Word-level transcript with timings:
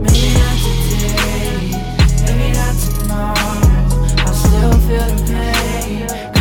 Maybe 0.00 0.34
not 0.34 0.58
today, 0.90 1.70
maybe 2.24 2.52
not 2.52 2.74
tomorrow. 2.80 3.58
I 4.18 4.32
still 4.32 4.72
feel 4.80 5.06
the 5.06 5.22
pain. 5.28 6.37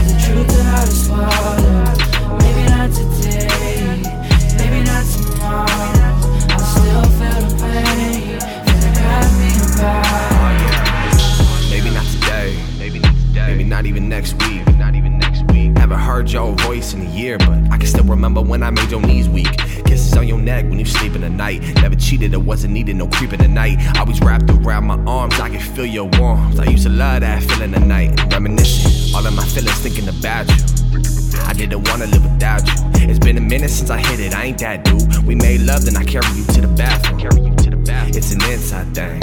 Heard 16.18 16.32
your 16.32 16.54
voice 16.66 16.94
in 16.94 17.02
a 17.02 17.10
year, 17.12 17.38
but 17.38 17.72
I 17.72 17.78
can 17.78 17.86
still 17.86 18.04
remember 18.06 18.42
when 18.42 18.64
I 18.64 18.72
made 18.72 18.90
your 18.90 19.02
knees 19.02 19.30
weak. 19.30 19.56
Kisses 19.86 20.14
on 20.18 20.28
your 20.28 20.40
neck 20.40 20.66
when 20.66 20.80
you 20.80 20.86
sleep 20.86 21.14
in 21.14 21.22
the 21.22 21.30
night. 21.30 21.62
Never 21.76 21.96
cheated 21.96 22.34
I 22.34 22.38
wasn't 22.38 22.74
needing 22.74 22.98
no 22.98 23.08
creeping 23.08 23.40
the 23.40 23.48
night. 23.48 23.78
Always 24.00 24.20
wrapped 24.22 24.50
around 24.50 24.86
my 24.86 24.98
arms, 25.06 25.40
I 25.40 25.50
can 25.50 25.60
feel 25.60 25.86
your 25.86 26.10
warmth. 26.18 26.60
I 26.60 26.66
used 26.72 26.84
to 26.84 26.90
love 26.90 27.22
that 27.22 27.44
feeling 27.44 27.72
the 27.72 27.80
night. 27.80 28.10
Reminiscing, 28.34 29.16
all 29.16 29.28
of 29.28 29.34
my 29.36 29.46
feelings 29.46 29.80
thinking 29.80 30.08
about 30.08 30.48
you. 30.50 30.56
I 31.50 31.54
didn't 31.54 31.88
wanna 31.88 32.08
live 32.08 32.24
without 32.24 32.66
you. 32.68 33.10
It's 33.10 33.20
been 33.20 33.38
a 33.38 33.42
minute 33.54 33.70
since 33.70 33.90
I 33.90 34.00
hit 34.00 34.20
it, 34.20 34.34
I 34.34 34.46
ain't 34.46 34.60
that 34.60 34.86
dude. 34.86 35.24
We 35.26 35.36
made 35.36 35.62
love, 35.62 35.86
then 35.86 35.98
I 35.98 36.04
carry 36.04 36.32
you 36.36 36.46
to 36.56 36.62
the 36.62 36.74
bathroom. 36.82 37.20
Carry 37.20 37.42
you 37.48 37.56
to 37.56 37.70
the 37.70 37.78
bathroom. 37.78 38.18
It's 38.18 38.32
an 38.32 38.42
inside 38.52 38.96
thing, 38.96 39.22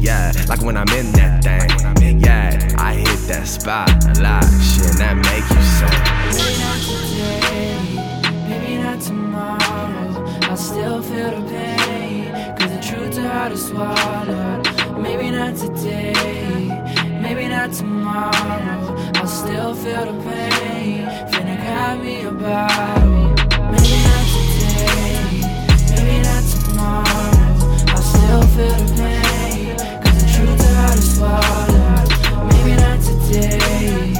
yeah, 0.00 0.32
like 0.48 0.60
when 0.62 0.76
I'm 0.76 0.88
in 1.00 1.10
that 1.12 1.42
thing. 1.42 2.20
Yeah, 2.20 2.35
a 3.66 4.20
lot, 4.22 4.44
shit, 4.62 4.96
that 4.98 5.16
make 5.26 5.46
you 5.50 5.62
say. 5.76 5.96
Maybe 6.38 6.58
not 6.62 6.78
today, 6.86 7.74
maybe 8.48 8.82
not 8.82 9.00
tomorrow. 9.00 10.52
I 10.52 10.54
still 10.54 11.02
feel 11.02 11.30
the 11.30 11.48
pain, 11.50 12.56
cause 12.56 12.70
the 12.70 12.80
truth's 12.80 13.18
hard 13.18 13.52
to 13.52 13.58
swallow. 13.58 14.62
Maybe 15.00 15.30
not 15.30 15.56
today, 15.56 16.68
maybe 17.20 17.48
not 17.48 17.72
tomorrow. 17.72 18.94
I 19.14 19.24
still 19.26 19.74
feel 19.74 20.12
the 20.12 20.22
pain, 20.22 21.04
finna 21.30 21.56
grab 21.60 22.00
me 22.00 22.22
a 22.22 23.05
today, 33.40 34.12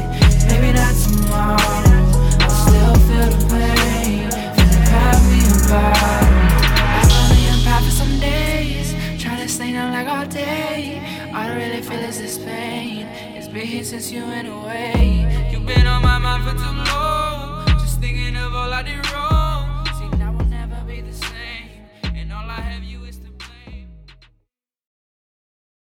maybe 0.48 0.72
not 0.72 0.94
tomorrow. 1.04 2.02
I 2.40 2.48
still 2.64 2.94
feel 3.06 3.28
the 3.32 3.42
pain, 3.48 4.28
finna 4.54 4.80
grab 4.88 5.20
me 5.30 5.40
a 5.40 5.58
bottle. 5.70 6.36
I 6.84 7.08
only 7.24 7.84
for 7.84 7.94
some 8.02 8.20
days, 8.20 8.88
trying 9.22 9.40
to 9.42 9.48
stay 9.48 9.72
down 9.72 9.92
like 9.92 10.08
all 10.08 10.26
day. 10.26 11.00
All 11.30 11.48
I 11.48 11.54
really 11.54 11.82
feel 11.82 12.00
is 12.00 12.18
this 12.18 12.38
pain. 12.38 13.06
It's 13.36 13.48
been 13.48 13.66
here 13.66 13.84
since 13.84 14.10
you 14.10 14.22
went 14.24 14.48
away. 14.48 15.48
You've 15.50 15.66
been 15.66 15.86
on 15.86 16.02
my 16.02 16.18
mind 16.18 16.42
for 16.44 16.54
too 16.62 16.76
long, 16.92 17.66
just 17.80 18.00
thinking 18.00 18.36
of. 18.36 18.45